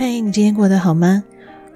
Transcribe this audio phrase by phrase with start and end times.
[0.00, 1.24] 嗨，你今天过得好吗？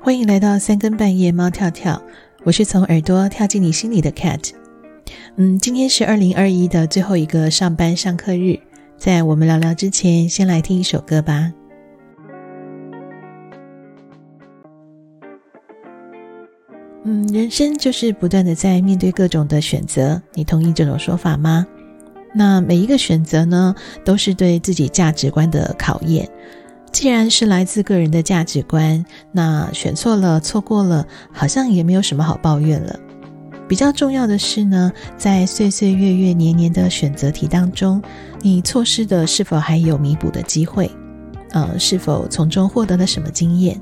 [0.00, 2.00] 欢迎来到三更半夜猫跳跳，
[2.44, 4.52] 我是从耳朵跳进你心里的 Cat。
[5.34, 8.60] 嗯，今天是二零二一的最后一个上班上课日，
[8.96, 11.52] 在我们聊聊之前，先来听一首歌吧。
[17.02, 21.66] 嗯，人生就是不断的在面对各种的选择，你同意这种说法吗？
[22.32, 26.30] 那每一个选择呢，都是对自己价值观的考验。
[26.92, 33.00] 既然是来自个人的价值观，那选错了、错过了，好像也没有什么好抱怨了。
[33.66, 38.00] 比较重要的是呢，在岁岁月月年年的选择题当中，
[38.42, 40.90] 你错失的是否还有弥补的机会？
[41.52, 43.80] 呃，是否从中获得了什么经验？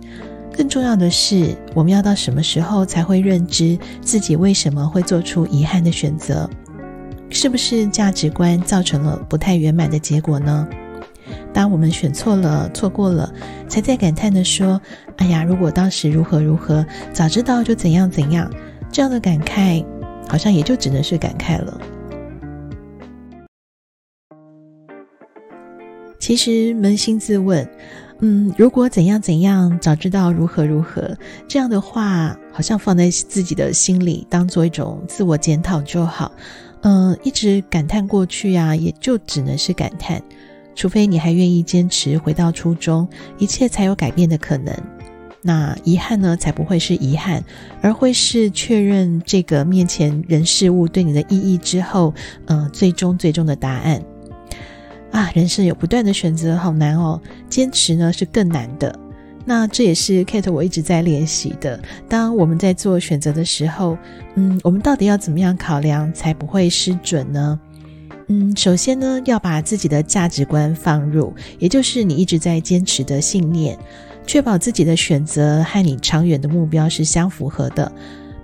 [0.56, 6.48] 更重要的是，我们要到什么时候才会认知自己为什么会做出遗憾的选择？
[7.28, 10.66] 是不是价值观造成了不太圆满的结果呢？
[11.52, 13.32] 当我们选错了、错过了，
[13.68, 14.80] 才在感叹地说
[15.18, 18.50] ：“哎呀，如果当时如何如何，早知道就怎样怎样。”
[18.92, 19.84] 这样的感慨，
[20.28, 21.80] 好像也就只能是感慨了。
[26.18, 27.66] 其实扪心自问，
[28.18, 31.16] 嗯，如果怎样怎样，早知道如何如何，
[31.46, 36.32] 这样的话，好像放在自己的心里，当做一种自我检讨就好。
[36.82, 40.20] 嗯，一直感叹过去啊，也就只能是感叹。
[40.80, 44.74] 除非你还愿意坚持回到初衷，一切才有改变的可能。
[45.42, 47.44] 那遗憾呢，才不会是遗憾，
[47.82, 52.14] 而会是确认这个面前人事物对你的意义之后，
[52.46, 54.02] 呃，最终最终的答案。
[55.12, 57.20] 啊，人生有不断的选择，好难哦。
[57.50, 58.98] 坚持呢是更难的。
[59.44, 61.78] 那这也是 Kate 我一直在练习的。
[62.08, 63.98] 当我们在做选择的时候，
[64.34, 67.60] 嗯，我们到底要怎么样考量才不会失准呢？
[68.32, 73.76] 嗯，首先呢，要把自己的价值观放入，也就是你一直在坚持的信念，
[74.24, 77.90] 确保自己的选择和你长远的目标是相符合的。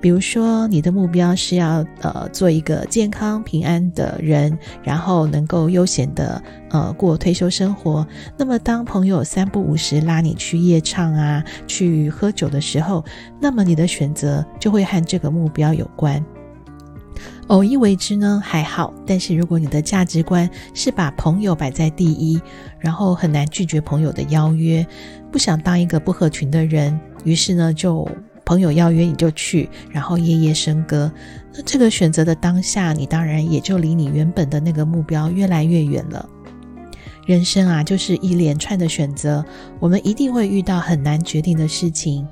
[0.00, 8.04] 比如说，你的目标是要呃做一个健康平安的人，然后能够悠闲的呃过退休生活。
[8.36, 13.04] 那么，当朋友三不五时拉你去夜唱啊，去喝酒的时候，
[13.40, 16.24] 那么你的选择就会和这个目标有关。
[17.48, 22.40] 偶一为之呢，还好，但是如果你的价值观是把朋友摆在第一，
[22.80, 24.84] 然后很难拒绝朋友的邀约，
[25.30, 28.08] 不想当一个不合群的人，于是呢，就
[28.44, 31.10] 朋友邀约你就去，然后夜夜笙歌，
[31.54, 36.28] 那这个选择的当下，你当然也就离你原本的那个目标越来越远了。
[37.26, 39.44] 人生啊，就是一连串的选择，
[39.78, 42.26] 我们一定会遇到很难决定的事情。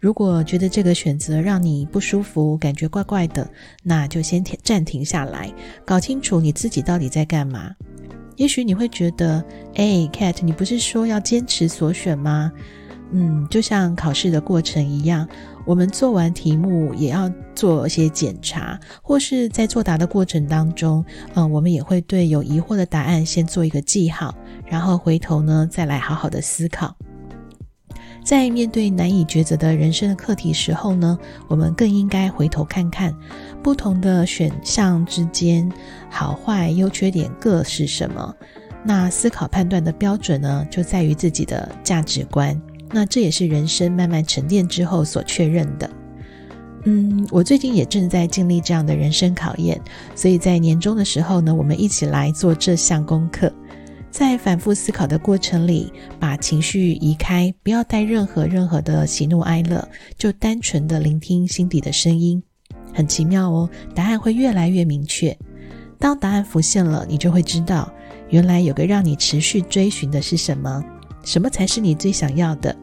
[0.00, 3.46] 如果觉得这个选择让你不舒服，感觉怪怪的，
[3.82, 5.52] 那就先停暂停下来，
[5.84, 7.70] 搞清楚你自己到底在干嘛。
[8.36, 9.44] 也许你会觉得，
[9.74, 12.50] 哎，Cat，你不是说要坚持所选吗？
[13.12, 15.28] 嗯，就像考试的过程一样，
[15.66, 24.34] 我们做完题目也要做一些检查，或是在作答的过程当中，嗯，我们也会对有疑惑的答案先做一个记号，
[24.64, 26.96] 然后回头呢，再来好好的思考。
[28.22, 33.14] 在面对难以抉择的人生的课题时候呢，我们更应该回头看看
[33.62, 35.70] 不同的选项之间
[36.08, 38.34] 好坏、优缺点各是什么。
[38.84, 42.60] 那思考判断的标准呢，就在于自己的价值观。
[42.92, 45.90] 那这也是人生慢慢沉淀之后所确认的。
[46.84, 49.78] 嗯，我最近也正在经历这样的人生考验，
[50.14, 53.52] 所以在年终的时候呢，我们一起来做这项功课。
[54.10, 59.88] 在反复思考的过程里，把情绪移开，不要带任何任何的喜怒哀乐，
[60.18, 62.42] 就单纯的聆听心底的声音。
[62.92, 65.36] 很奇妙哦，答案会越来越明确。
[65.98, 67.92] 当答案浮现了，你就会知道，
[68.30, 70.84] 原来有个让你持续追寻的是什么，
[71.24, 72.74] 什么才是你最想要的。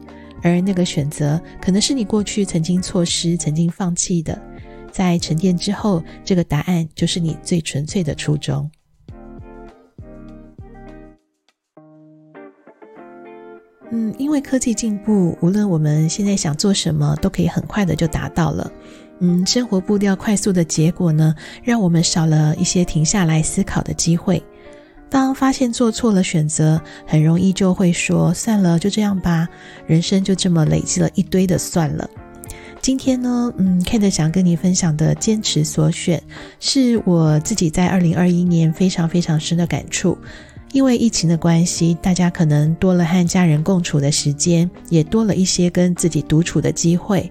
[0.42, 4.40] 而那个选择，可能是你过去曾经错失、曾经放弃的。
[4.90, 8.70] 在沉淀之后，这个答案就是你最纯粹的初衷。
[13.90, 18.70] 嗯，因为科技进步，无论我们现在想做什么，都可以很快的就达到了。
[19.20, 24.42] 嗯，生活步调快速的结果呢，让我们少了一些停下来思考的机会。
[25.10, 29.48] 当发现做错了选择，很容易就会说算了，就这样吧。
[29.86, 32.08] 人生就这么累积了一堆的算了。
[32.80, 36.22] 今天呢，嗯，Kate 想跟你分享的坚持所选，
[36.60, 40.16] 是我自己在二零二一年非常非常深的感触。
[40.72, 47.30] 因为疫情的关系，大家可能多了和家人共处的时间，也多了一些跟自己独处的机会。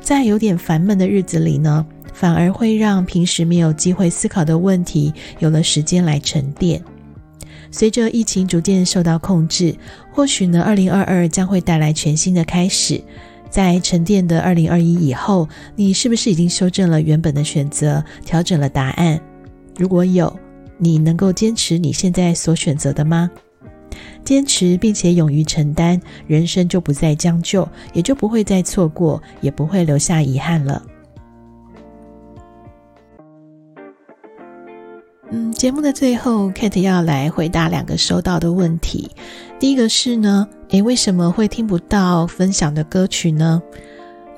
[0.00, 6.82] 在有点烦闷的日子里呢，反而会让平时没有机会思考的问题有了时间来沉淀。
[7.70, 9.76] 随着疫情逐渐受到控制，
[10.10, 13.00] 或许呢，二零二二将会带来全新的开始。
[13.50, 15.46] 在沉淀的二零二一以后，
[15.76, 19.20] 你是不是已经修正了原本的选择，调整了答案？
[19.76, 20.34] 如果有，
[20.78, 23.30] 你能够坚持你现在所选择的吗？
[24.24, 30.82] 坚持并且勇于承担，人生就不再将就，也就不会再错过，也不会留下遗憾了。
[35.30, 39.10] 嗯，节目的最后，Kate 要来回答两个收到的问题。
[39.58, 43.62] 第一个是呢，诶，为什么会听不到分享的歌曲呢？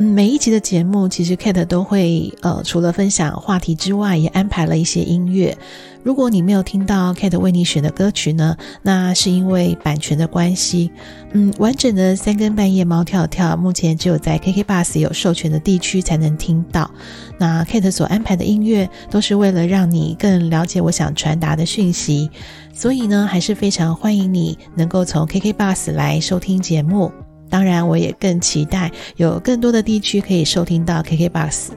[0.03, 5.55] 嗯，每一集的节目，其实 Kate 都会呃，除了分享话题之外，也安排了一些音乐。
[6.03, 10.91] 如果你没有听到 Kate 为你选的歌曲呢，那是因为版权的关系。
[11.33, 16.91] 嗯，完整的三更半夜猫跳跳，目前只有在 KK Bus 有授权的地区才能听到。
[17.37, 22.31] 那 Kate 所安排的音乐，都是为了让你更了解我想传达的讯息，
[22.73, 27.13] 所以呢，还是非常欢迎你能够从 KK Bus 来收听节目。
[27.51, 31.71] 当然，我也更期待有更多的地区可以收听到 KKBOX。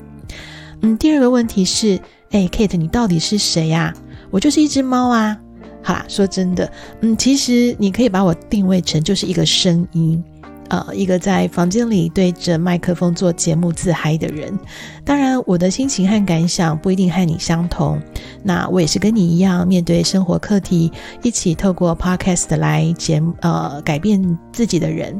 [0.81, 1.99] 嗯，第二个问题是，
[2.31, 3.93] 哎，Kate，你到底是谁呀？
[4.29, 5.37] 我就是一只猫啊，
[5.81, 6.71] 好啦，说真的，
[7.01, 10.23] 嗯，其实你可以把我定位成就是一个声音，
[10.69, 14.57] 呃，一个在房间里对着麦克风做节目自嗨的人。
[15.05, 18.01] 当然，我的心情和感想不一定和你相同，
[18.43, 20.91] 那我也是跟你一样面对生活课题，
[21.21, 25.19] 一起透过 Podcast 来节呃改变自己的人。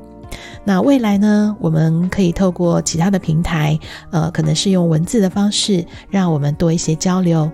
[0.65, 3.77] 那未来呢，我们可以透过其他的平台，
[4.12, 7.51] 呃，可能是用文字的方式，让我们多一些交流。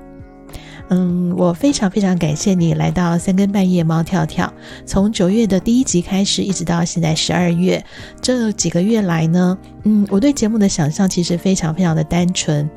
[0.92, 4.52] 嗯，我非常非常感谢你来到三更半夜猫跳跳。
[4.88, 7.84] 从九月的第一集开始，一直到现在十二月，
[8.20, 12.68] 这几个月来呢，嗯，我对节目的想象其实非常非常的单纯。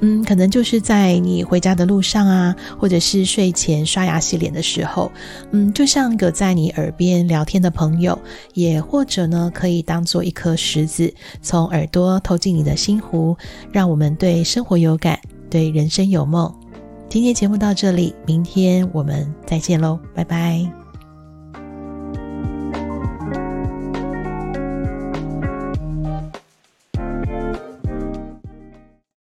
[0.00, 5.10] 嗯，可能就是在你回家的路上啊，或者是睡前刷牙洗脸的时候，
[5.52, 8.18] 嗯，就像一个在你耳边聊天的朋友，
[8.54, 11.12] 也或者呢，可以当做一颗石子，
[11.42, 13.36] 从耳朵投进你的心湖，
[13.72, 15.18] 让我们对生活有感，
[15.50, 16.52] 对人生有梦。
[17.08, 20.83] 今天节目到这里，明天我们再见喽，拜拜。